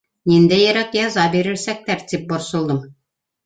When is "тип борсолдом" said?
2.13-2.85